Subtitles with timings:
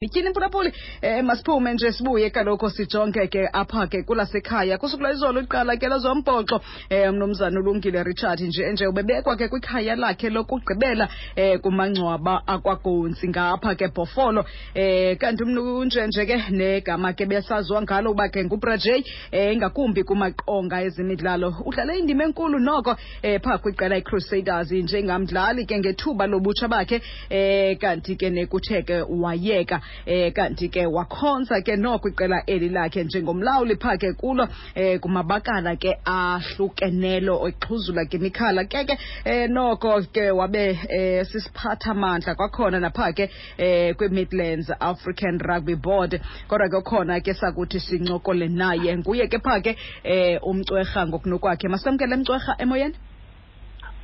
[0.00, 0.72] Ityhini mphulaphuli
[1.02, 4.78] um masiphume nje sibuye kaloku sijonge ke apha ke kulasekhaya.
[4.78, 6.60] Kusukula izolo iqala ke lezombhoxo.
[6.90, 13.74] Um umnumzana ulungile Richard nje nje ubebekwa ke kwikhaya lakhe lokugqibela um kumangcwaba akwagonsi ngapha
[13.74, 14.40] ke Bhofolo
[14.76, 19.00] um kanti umnunjenje ke negama ke besaziwa ngalo uba ke ngubrajey
[19.32, 21.54] um ingakumbi kumaqonga ezemidlalo.
[21.64, 27.00] Udlale indima enkulu noko um pha kwiqela iCrusaders njengamdlali ke ngethuba lobutsha bakhe.
[27.30, 33.76] Um kanti ke nekutheke wayeka eh kanti ke wakhonza ke noko iqela eli lakhe njengomlawuli
[33.76, 40.78] phake kulo eh kumabakala ke ahlukenelo exhuzula ke mikhala ke ke eh noko ke wabe
[40.88, 46.20] eh sisiphatha mandla kwakhona napha ke eh kwi-Midlands African Rugby Board.
[46.48, 48.96] Kodwa ke khona ke sakuthi sincokole naye.
[48.96, 51.68] Nguye ke phake eh umcwerha ngokunokwakhe.
[51.68, 52.94] Masamkele mcwerha emoyeni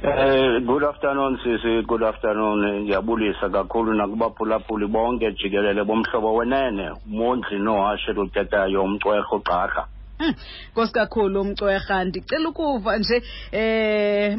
[0.05, 1.83] Eh good afternoon sisi.
[1.87, 6.91] Good afternoon ngiyabulisa kakhulu nakubaphulaphuli bonke jikelele bomhlobo wenene.
[7.07, 9.87] Umondli nohashe lutetayo umcwerho gqarha
[10.19, 10.35] Hmm,
[10.73, 14.37] Nkosi kakhulu umcwerha ndicela ukuva nje eh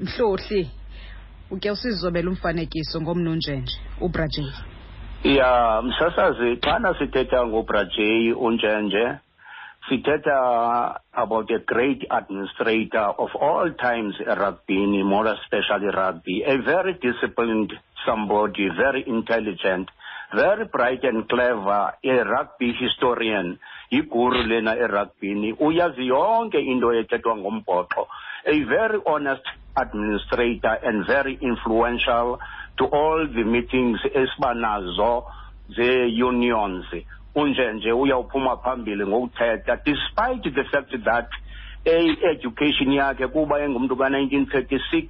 [0.00, 0.70] mhlohli
[1.50, 4.50] uke usizobela umfanekiso ngomnunjenje uBrajay
[5.24, 9.08] ya msasazi xana sithetha ngobrajay unjenje
[9.90, 16.42] sithetha uh, about a great administrator of all times erugbyini more especially rugby.
[16.46, 17.72] A very disciplined
[18.06, 19.90] somebody very intelligent
[20.32, 23.58] very bright and clever a rugby historian.
[23.92, 28.06] Iguru lena erugbyini uyazi yonke into ethethwa ngombhoxo
[28.46, 29.42] a very honest
[29.76, 32.38] administrator and very influential
[32.78, 35.24] to all the meetings esibanazo
[35.74, 36.84] ze-unions
[37.34, 41.28] unje nje uyawuphuma phambili ngokuthetha despite the fact that
[41.84, 45.08] i-education yakhe kuba engumntu ka-1936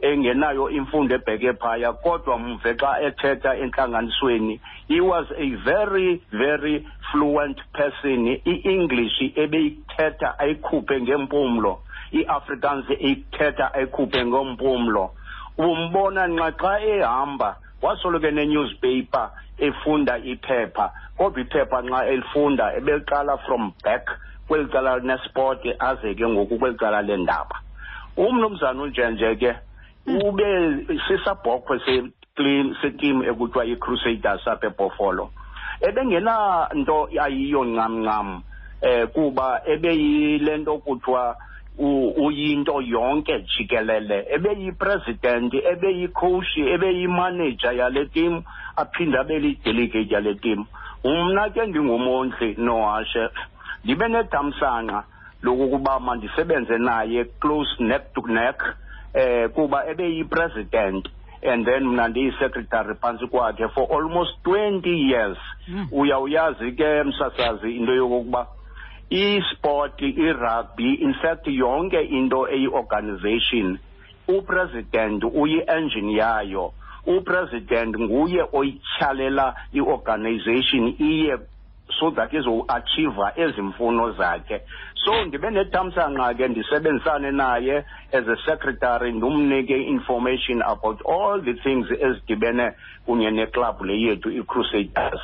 [0.00, 7.58] engenayo imfundo ebheke phaya kodwa mve xa ethetha entlanganisweni he was a very very fluent
[7.72, 8.38] person.
[8.44, 11.80] I-english ebeyithetha ayikhuphe ngempumlo
[12.12, 15.10] i-afrikaans eyithetha ayikhuphe ngompumlo
[15.58, 24.10] umbona nxa xa ehamba wasoloko ne-newspaper efunda iphepha kodwa iphepha nxa elifunda ebeliqala from back
[24.48, 27.56] kweli cala linesport aze ke ngoku kweli cala lendaba
[28.16, 29.56] umnumzana unjenje ke
[30.06, 30.46] ube
[31.08, 31.80] sisabhokhwe
[32.82, 35.30] setim ekuthiwa i-crusaders apha ebhofolo
[35.80, 38.28] ebengenanto ayiyo ncam ncam
[38.82, 41.36] um kuba ebeyile nto kuthiwa
[41.78, 44.26] uyinto yonke jikelele.
[44.34, 48.42] Ebeyipresident ebeyicoach ebeyimanager yale team
[48.76, 50.64] aphinde abe lidelegate yale team.
[51.04, 53.28] Mna ke ndingumondli nohashe
[53.84, 55.04] ndibe nedamsanqa
[55.42, 58.62] lokukuba mandisebenze naye close neck to neck
[59.14, 61.08] eh kuba ebeyipresident
[61.42, 65.38] and then mna ndiyisecretary phantsi kwakhe for almost 20 years.
[65.92, 68.46] Uyawuyazi ke msasazi into yokokuba
[69.10, 73.78] i-sport i-rugby in fact yonke into eyi-organization
[74.28, 76.72] upresident uyi-engine yayo
[77.06, 81.36] upresident nguye oyityhalela i-organization iye
[82.00, 84.60] so that izoachieva ezi mfuno zakhe.
[85.04, 91.86] So ndibe nethamsanqa ke ndisebenzisane naye as a secretary ndimnike information about all the things
[91.90, 92.72] ezidibene
[93.06, 95.20] kunye neklabhu le yethu i-crusaders.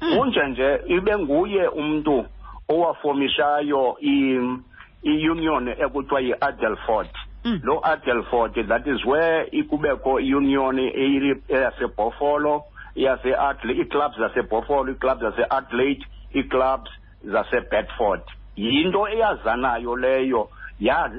[0.00, 2.24] Kunje nje ibe nguye umntu
[2.70, 3.96] owafomishayo
[5.02, 7.10] i-union ekuthiwa yi-adelfort
[7.44, 7.60] Mm.
[7.64, 10.78] lo adelfort that is where ikubekho i-union
[11.48, 12.62] eyasebhofolo
[12.96, 16.04] ii-clubs zasebhofolo ii-clubs zase-adelaide
[16.36, 16.90] ii-clubs
[17.24, 18.20] zase-bedford.
[18.56, 20.48] Yinto eyazanayo leyo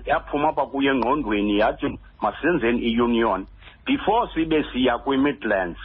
[0.05, 3.45] yaphuma apha kuyo engqondweni yathi masenzeni i-union.
[3.85, 5.79] Before sibe siya kwi-midlands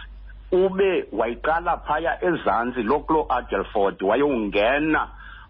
[0.53, 5.09] ube wayiqala phaya ezantsi lokulo adelford wayowungena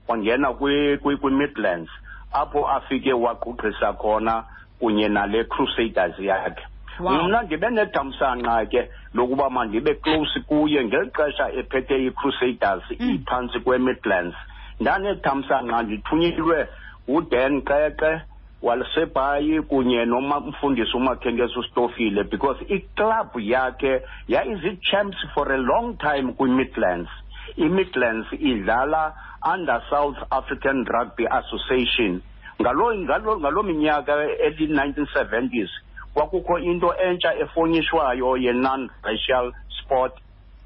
[0.09, 1.91] wangena kwi-midlands
[2.33, 4.45] apho afike waqugqisa khona
[4.81, 6.63] kunye nale crusaders yakhe.
[7.01, 14.37] Mna ndibe nedamsanqa ke lokuba mandibe close kuye ngeli xesha ephethe i-crusaders iphantsi kwe-midlands
[14.81, 16.69] ndanedamsanqa ndithunyelwe
[17.09, 18.21] udan qeqe
[18.63, 27.09] walisebhayi kunye nomfundisi umakhenkesi ustofile because iklabhu yakhe yayizii-champs for a long time kwi-midlands
[27.57, 29.13] i-midlands idlala
[29.55, 32.21] under south african rugby association
[32.63, 35.69] ngaloo ngalo ngalo minyaka eli-1970s
[36.15, 39.53] kwakukho into entsha efonyishwayo ye-non-racial
[39.83, 40.13] sport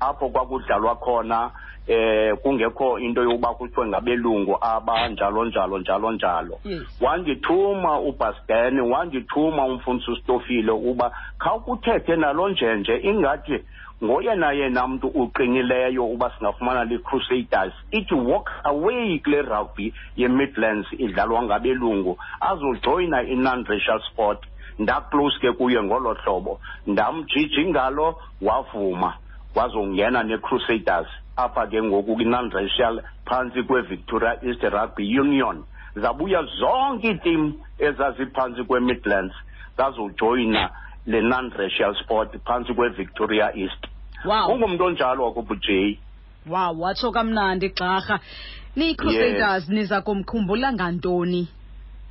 [0.01, 1.51] apho kwakudlalwa khona
[1.87, 6.83] eh kungekho into yokuba kuthiwe ngabelungu aba njalo njalo njalo njalo Yes.
[7.01, 13.65] wandithuma ubasden wandithuma umfundisi ustofile ukuba khawukuthethe nalo njenje ingathi
[14.05, 22.19] ngoyena yena mntu uqinileyo uba singafumana le-crusaders ithi walk away kule rugby ye-midlands idlalwa ngabelungu
[22.41, 24.41] azojoyina i-non-racial sport.
[24.79, 26.61] Ndaclose ke kuye ngolo hlobo.
[26.87, 29.15] Ndamjiji ngalo wavuma.
[29.55, 35.65] Wazongena ne-crusaders apha ke ngoku kwi-non-racial phantsi kwe-victoria east rugby union.
[35.97, 39.35] Zabuya zonke iitim ezaziphantsi kwe-midlands
[39.77, 40.71] zazojoyina
[41.07, 43.90] le non-racial sport phantsi kwe-victoria east
[44.25, 44.49] wow.
[44.55, 45.99] Ungumntu onjalo ke ubujay
[46.47, 48.21] wow watsho kamnandi gxarha
[48.77, 51.49] nii-crusaders niza kumkhumbula ngantoni?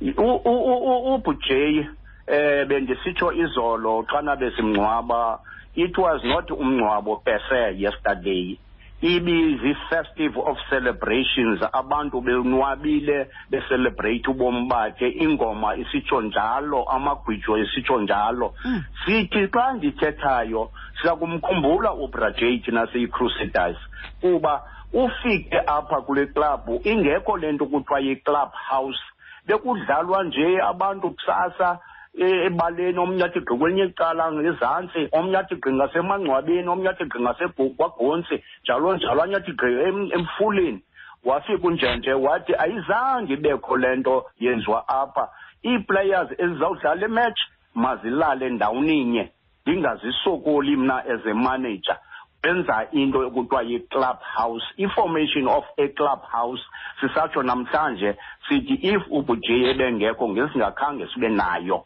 [0.00, 1.86] U- u- u- u- ubujay
[2.26, 5.40] eh bendisitsho izolo xana besimngcwaba.
[5.74, 8.58] It was not umngcwabo per se yesterday.
[9.00, 11.60] Ibizi-festive of celebrations.
[11.72, 15.08] Abantu benwabile becelebrate ubomi bakhe.
[15.08, 18.54] Ingoma isitsho njalo amagwijo isitsho njalo.
[18.64, 18.82] Mm.
[19.06, 20.70] sithi xa ndithethayo
[21.02, 23.76] siya kumkhumbula ubrajay thina siyi-crusaders
[24.20, 24.62] kuba
[24.92, 29.00] ufike apha kule klabhu ingekho le nto kuthiwa yi-club house
[29.46, 31.78] bekudlalwa nje abantu kusasa eh,
[32.18, 38.42] ebaleni omnye athi gqi kwelinye icala ngezantsi omnye athi gqi ngasemangcwabeni omnye athi gqi ngasekwaghontsi
[38.64, 40.82] njalo njalo anye athi gqi em- emfuleni.
[41.24, 45.28] Wafika unjenje wathi ayizange ibekho le nto yenziwa apha.
[45.64, 47.40] Ii-players ezizawudlala imatch
[47.74, 49.30] mazilale ndawoninye
[49.66, 51.96] ndingazisokoli mna as a manager.
[52.42, 56.62] Benza into ekuthiwa yi-club house i-formation of a club house
[57.00, 58.16] sisatsho namhlanje
[58.48, 61.84] sithi if ubujay ebengekho ngesingakhange sibe nayo.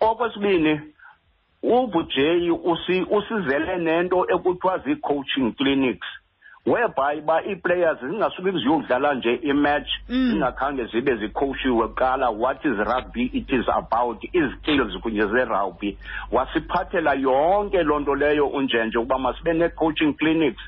[0.00, 0.80] Okwesibini
[1.62, 6.06] ubujay usi, usizele nento ekuthiwa zii-coaching clinics
[6.66, 10.30] whereby uba ii-players zingasuke ziyodlala nje imatch Mm.
[10.30, 15.98] zingakhange zibe zikhowushiwe kuqala what is rugby it is about izikills kunye zerugby
[16.32, 20.60] wasiphathela yonke loo nto leyo unjenje ukuba masibe nee-coaching clinics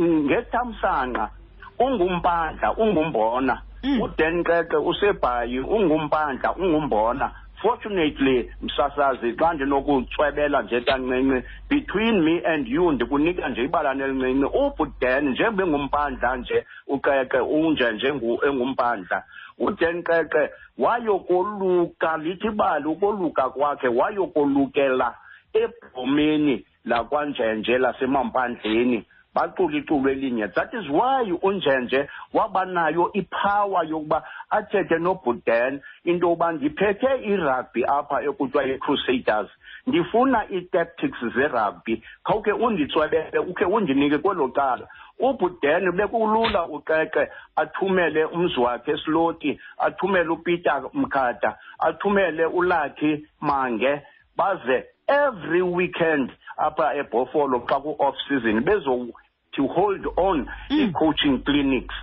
[0.00, 1.30] ngethamsanqa
[1.78, 4.00] ungumpandla ungumbona Mm.
[4.00, 7.30] udan qeqe usebhayi ungumpandla ungumbona
[7.64, 15.28] fortunately msasazi xa ndinokucwebela nje kancinci between me and you ndikunika nje ibala nelincinci ubudan
[15.28, 19.24] njengoba engumpandla nje uqeqe unje njengu engumpandla.
[19.58, 25.14] Udan qeqe wayokoluka lithi bali ukoluka kwakhe wayokolukela
[25.62, 36.26] ebhomeni lakwanjenje lasemampandleni baculiculo elinye that is why unjenje wabanayo ipower yokuba athethe nobuden into
[36.26, 39.50] yokuba ndiphethe irugby apha ekuthiwa yi-crusaders.
[39.86, 42.02] Ndifuna ii-tactics zerugby.
[42.24, 44.88] Khawukhe unditswebele ukhe undinike kwelo cala.
[45.18, 54.02] Ubuden bekulula uqeqe athumele umzi wakhe esiloti athumele upeter mkhada athumele ulakhi mange.
[54.36, 59.06] Baze every weekend apha ebhofolo xa ku-off season bezo
[59.56, 60.80] to hold on Mm.
[60.88, 61.94] i-coaching clinics.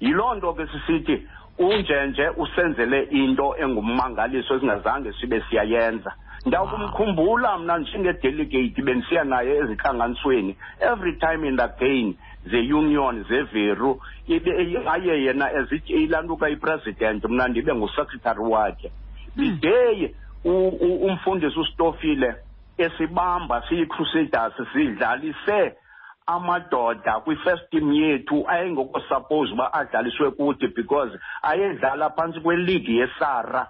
[0.00, 1.22] Yiloo nto ke sisithi
[1.58, 6.12] unjenje usenzele into engummangaliso esingazange sibe siyayenza.
[6.46, 12.16] Ndakumkhumbula mna njengedelegate bendisiya naye ezintlanganisweni every time in the gain
[12.50, 14.00] ze-union zeveru
[14.90, 18.90] aye yena ezithi ilantuka ipresident mna ndibe ngusecretary wakhe.
[19.36, 19.58] Mm.
[20.44, 22.34] u- u- umfundisi ustofile
[22.78, 25.72] esibamba siyi-crusaders sidlalise
[26.34, 33.66] amadoda kwi-first team yethu ayengokusuppose uba adlaliswe kuthi because ayedlala phantsi kweligi yesara.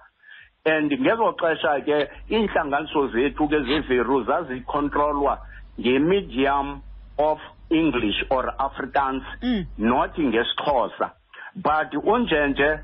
[0.64, 5.38] And ngezo xesha ke iintlanganiso zethu ke zeveru zazikhontrolwa
[5.80, 6.82] nge-medium
[7.18, 7.38] of
[7.70, 9.66] english or afrikaans Mm.
[9.78, 11.10] not ngesixhosa.
[11.56, 12.78] But unjenje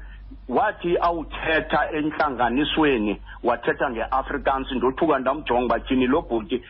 [0.49, 6.63] wathi awuthetha entlanganisweni wathetha nge-afrikaans ndothuka ndamjonga uba tyhini lo bhuti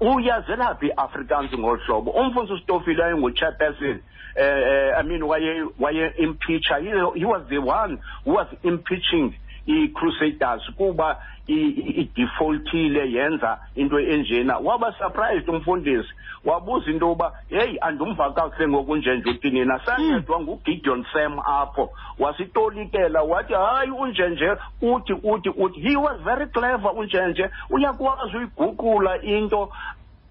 [0.00, 4.00] uyazela phi i-afrikaans ngolu hlobo umfundisi usitofile ayengu-chairperson
[4.36, 6.78] eh, eh, i mean waye waye impeacher.
[6.80, 9.34] He, he was the one who was impeaching
[9.66, 14.58] i-crusaders kuba i- i- idefaultile yenza into enjena.
[14.58, 16.08] Waba surprised umfundisi
[16.44, 19.78] wabuza into yoba heyi andumva kakuhle ngokunjenje utinina.
[19.84, 21.90] Sancedwa ngugideon sam apho.
[22.18, 25.80] Wasitolikela wathi hayi unjenje uthi uthi uthi.
[25.80, 27.50] He was very clever unjenje.
[27.70, 29.70] Uyakwazi uyiguqula into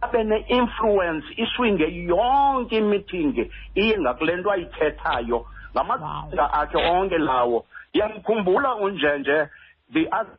[0.01, 9.47] abe ne-influence iswinge yonke imithingi iye ngakule nto ayithethayo ngamaqinga akhe onke lawo yamkhumbula unjenje
[9.93, 10.37] the other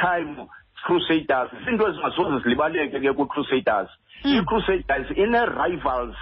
[0.00, 0.36] time
[0.86, 3.88] crusaders izinto ezingasoze zilibaleke ke kwi-crusaders
[4.24, 4.36] Mm.
[4.38, 6.14] i-crusaders ine-rivals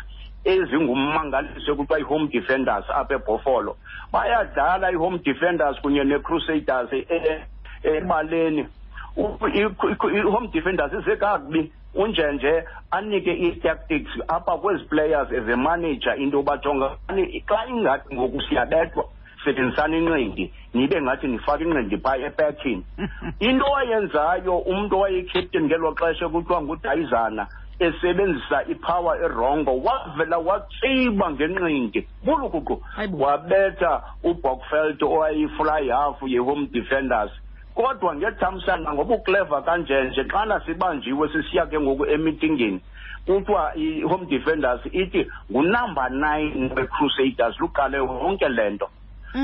[0.45, 3.77] ezingummangaliso kuthiwa i-home defenders apha ebhofolo
[4.13, 7.45] bayadlala i-home defenders kunye ne-crusaders e-
[7.83, 8.67] ebaleni.
[9.17, 16.21] U- i- i- i-home defenders isekakubi unjenje anike ii-tactics apha kwezi players as a manager
[16.21, 19.05] into yoba jongani xa ingathi ngoku siyabethwa.
[19.45, 22.85] Sebenzisani inqindi nibe ngathi nifake inqindi phaa epekini
[23.47, 27.47] into owayenzayo umntu owayecaptain ngelo xesha kuthiwa ngudayizana
[27.81, 33.25] esebenzisa ipower erongo wavela watsiba ngenqindi bulukuqu Hayibo.
[33.25, 37.31] wabetha ubokfeld owayifly half ye-home defenders
[37.75, 42.81] kodwa ngethamsanqa ngoba uclever kanjenje xana sibanjiwe sisiya ke ngoku emitingini
[43.27, 49.00] kuthiwa i-home defenders ithi ngunumber nine we-crusaders luqale yonke le nto Mm.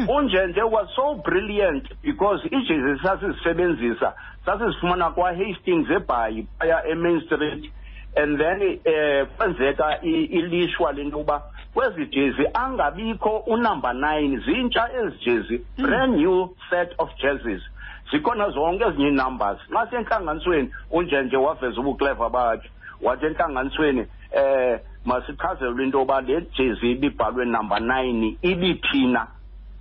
[0.09, 4.14] Unjenje was so brilliant because ijezi sasizisebenzisa
[4.47, 7.71] sasizifumana kwa-hastings ebhayi phaya emain street
[8.16, 11.43] and then eh kwenzeka i- ilishwa lento yoba
[11.75, 15.87] kwezi jezi angabikho unumber nine zintsha ezi jezi Mm.
[15.87, 17.62] brand new set of jerseys.
[18.11, 22.71] Zikhona zonke ezinye ii-numbers xa sentlanganisweni unjenje waveza ubucleva bakhe.
[23.02, 29.26] Wathi entlanganisweni eh masichazelwe into yoba le jezi ibibhalwe number nine ibithina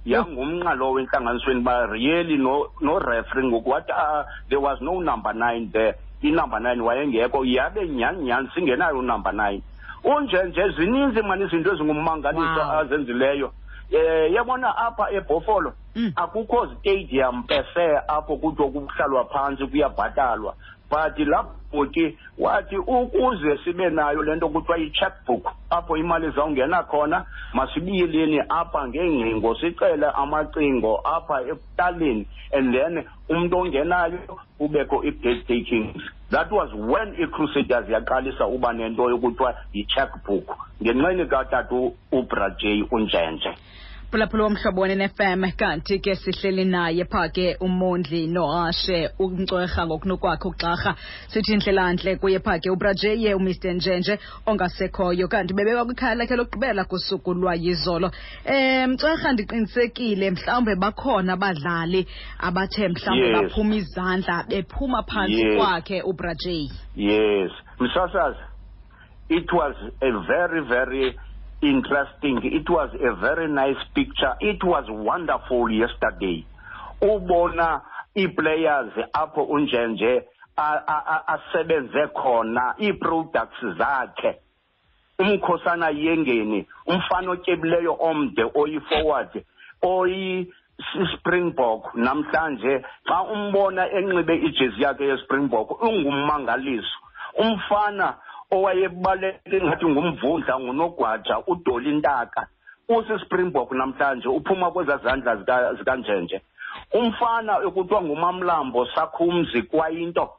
[0.05, 5.33] yangumnqa lowo wentlanganisweni ba really no no referee ngoku wathi uh, there was no number
[5.33, 5.95] nine there.
[6.21, 9.61] Inumber nine wayengekho yabe nyhani nyhani singenayo unumber nine.
[10.03, 12.79] Unjenje zininzi mani izinto ezingummangaliso Wow.
[12.79, 13.51] azenzileyo.
[13.91, 16.11] Eh yabona apha ebhofolo Mm.
[16.15, 20.53] akukho stadium pese apho kuthiwa kuhlalwa phantsi kuyabhatalwa.
[20.89, 27.25] But lapho ke wathi ukuze sibe nayo le nto kuthiwa i-checkbook apho imali zawungena khona
[27.53, 34.19] masibiyeleni apha ngeengcingo sicele amacingo apha ekutaleni and then umntu ongenayo
[34.59, 36.01] kubekho i-gate takings.
[36.29, 43.51] That was when i-crusaders yaqalisa uba nento yokuthiwa yi-checkbook ngenxeni katata ubrajay unjenje.
[44.15, 50.95] Phulaphula womhlobo wen-fm kanti ke sihleli naye phaa ke umondli nohashe umcwerha ngokunokwakhe ugxarha
[51.27, 53.51] sithi ndlelantle kuye phaa ke ubrajeye umr.
[53.75, 55.27] Njenje ongasekhoyo.
[55.27, 58.11] Kanti bebekwa kwikhaya lakhe lokugqibela kusuku lwayizolo.
[58.47, 62.07] Um mcwerha ndiqinisekile mhlawumbe bakhona abadlali
[62.39, 63.41] abathe mhlawumbe Yes.
[63.41, 65.57] baphuma izandla bephuma phantsi Yes.
[65.57, 68.39] kwakhe ubrajey Yes, Msasazi,
[69.29, 71.19] it was a very, very
[71.61, 72.39] interesting.
[72.43, 74.35] It was a very nice picture.
[74.39, 76.45] It was wonderful yesterday.
[77.01, 77.81] Ubona
[78.15, 80.23] i-players apho unjenje
[80.57, 84.39] a- a- a- asebenze khona ii-products zakhe
[85.19, 89.43] umkhosana yengeni umfana otyebileyo omde oyi-forward
[89.81, 90.47] oyi
[91.13, 96.97] springbok namhlanje xa umbona enxibe ijezi yakhe yespringbok ungummangaliso
[97.37, 98.15] umfana
[98.51, 102.47] owayebaleke ngathi ngumvundla ngunogwaja udoli ntaka
[102.89, 106.41] usispringbok namhlanje uphuma kwezaa zandla zika- zikanjenje
[106.93, 110.29] umfana ekuthiwa ngumamlambo sakhumzi kwayinto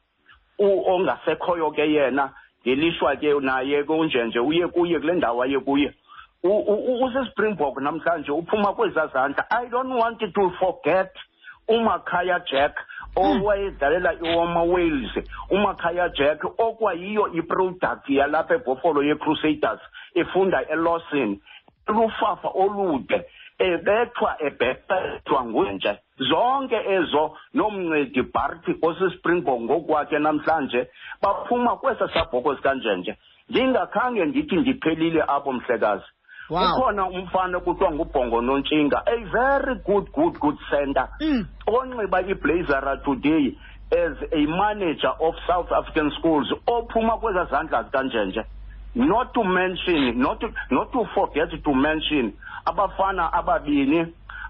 [0.58, 2.30] u- ongasekhoyo ke yena
[2.62, 5.94] ngelishwa ke naye ke unjenje uye kuye kule ndawo aye kuye.
[6.42, 11.10] U- u- u- usespringbok namhlanje uphuma kwezaa zandla i don't want to forget
[11.68, 12.74] umakhaya jack.
[13.16, 15.12] Owayedlalela iwoma wales
[15.50, 19.80] umakhaya jack okwayiyo iproduct yalapha ebhofolo ye-crusaders
[20.14, 21.40] efunda elawson
[21.88, 23.24] lufafa olude
[23.58, 30.88] ebethwa ebhethwa ngunje zonke ezo nomncedi barty osespringbok ngokwakhe namhlanje
[31.22, 33.16] baphuma kwesa sabhoko sikanjenje.
[33.48, 36.04] Ndingakhange ndithi ndiphelile apho mhlekazi.
[36.50, 36.62] Wow.
[36.78, 41.46] ukhona umfana kuthiwa ngubhongo nontshinga a very good good good center Mm.
[41.66, 43.56] onxiba iblazera today
[43.90, 48.44] as a manager of south african schools ophuma kwezaa zandla zikanjenje
[48.94, 52.32] not to mention not to, not to forget to mention
[52.64, 54.06] abafana ababini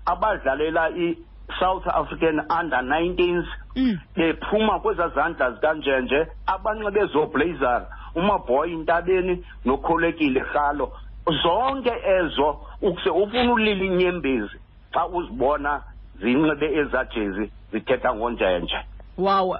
[0.06, 3.44] abadlalela i-south african under 19s
[3.76, 3.98] Mm.
[4.16, 10.92] bephuma kwezaa zandla zikanjenje abanxibe zoblazar umaboy intabeni nokholekile rhalo
[11.42, 14.56] zonke ezo ukuse ufuna ulila inyembezi
[14.94, 15.82] xa uzibona
[16.20, 18.78] zinxibe ezaa jezi zithetha ngonjenje
[19.18, 19.56] wow.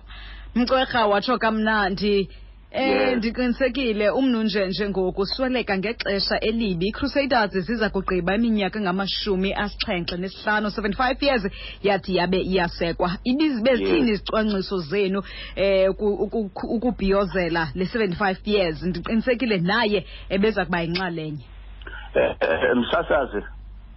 [0.54, 2.28] Mcwerha watsho kamnandi.
[2.70, 6.86] Eh ndiqinisekile umnunjenje ngoku sweleka ngexesha elibi.
[6.88, 11.44] I-crusaders ziza kugqiba iminyaka engamashumi asixhenxe nesihlanu 75 years
[11.82, 13.10] yathi yabe iyasekwa.
[13.24, 15.22] Ibezithini izicwangciso zenu
[15.56, 18.82] eh uku- uku- ukubhiyozela le 75 years?
[18.82, 21.44] Ndiqinisekile naye ebeza kuba yinxalenye
[22.74, 23.42] msasazi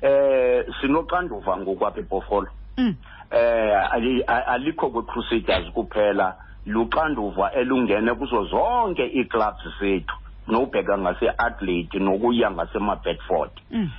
[0.02, 2.48] eh sinoxanduva ngoku apha ebhofolo
[2.78, 2.96] mm.
[3.32, 6.36] eh alikho kwe-crusaders kuphela
[6.66, 10.16] luxanduva elungene kuzo zonke iiclubs zethu
[10.48, 13.90] nobheka ngase-adelaide nokuya ngasemabedford Mm.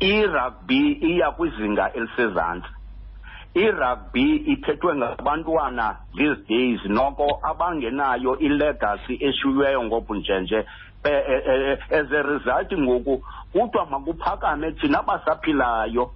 [0.00, 2.68] irugby iya kwizinga elisezantsi
[3.54, 10.64] irugby ithethwe ngabantwana these days noko abangenayo ilegacy eh, eh, eh,
[11.04, 13.22] as a result ngoku
[13.52, 16.10] kuthiwa makuphakame thina basaphilayo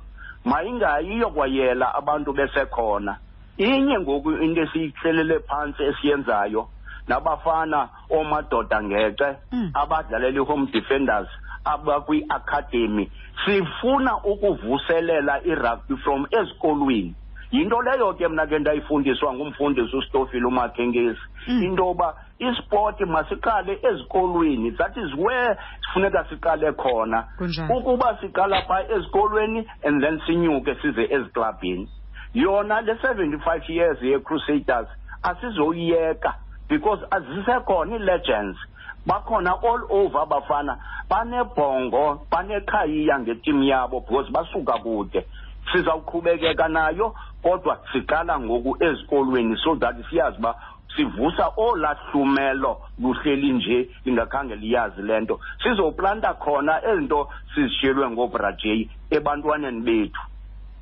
[0.45, 3.17] mayingayiyo kwayela abantu besekhona
[3.57, 6.69] inye ngoku into esiyihlelele phantsi esiyenzayo
[7.09, 9.71] nabafana oomadoda ngece Mm.
[9.75, 11.29] abadlalela i-home defenders
[11.65, 13.11] abakwi-academy
[13.45, 17.15] sifuna ukuvuselela irugby from ezikolweni
[17.53, 21.63] yinto leyo ke mna ke ndayifundiswa ngumfundisi ustofile umakhenkesi Mm.
[21.63, 27.25] into yoba isport masiqale ezikolweni that is where sifuneka siqale khona.
[27.39, 27.75] Kunjani?
[27.75, 31.89] ukuba siqala phaa ezikolweni and then sinyuke size eziklabhini.
[32.35, 34.89] Yona le 75 years ye-crusaders
[35.23, 36.35] asizoyiyeka
[36.69, 38.59] because azisekhona ii-legends.
[39.07, 40.79] Bakhona all over abafana
[41.11, 45.27] banebhongo banekhayiya ngetimu yabo because basuka kude.
[45.73, 50.55] Sizawuqhubekeka nayo kodwa siqala ngoku ezikolweni so that siyazi uba
[50.97, 55.41] sivusa olahlumelo luhleli nje lingakhange liyazi le nto.
[55.63, 60.21] Sizoplanta khona ezi nto sizishiyelwe ngobrajey ebantwaneni bethu.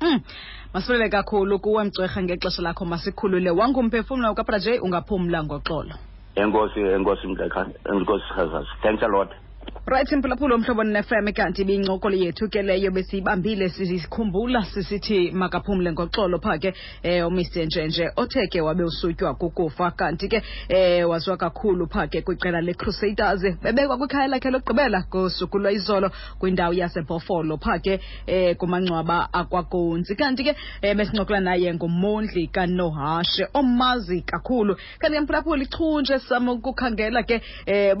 [0.01, 0.21] Mm.
[0.73, 3.49] Masibulele kakhulu kuwe mcwerha ngexesha lakho masikhulule.
[3.49, 5.95] Wangumphefumlo kaBrajay ungaphumla ngoxolo.
[6.35, 8.67] enkosi enkosi mdleka enkosi chazas.
[8.81, 9.29] Thanks a lot.
[9.85, 16.57] Right imphulaphula umhlobo ne-FM kanti ibincokolo yethu ke leyo besiyibambile sisikhumbula sisithi makaphumle ngoxolo pha
[16.57, 16.73] ke
[17.03, 17.65] eh uMr.
[17.65, 19.91] Njenje othe ke wabe usutywa kukufa.
[19.91, 26.11] Kanti ke eh waziwa kakhulu pha ke kwiqela leCrusaders bebekwa kwikhaya lakhe lokugqibela ngosuku lwayizolo
[26.39, 34.21] kwindawo yasebhofolo pha ke eh kumangcwaba akwagonzi kanti ke eh besincokola naye ngumondli kanohashe omazi
[34.21, 34.75] kakhulu.
[34.99, 37.95] Kanti ke mphulaphula ichunje sama ukukhangela ke eh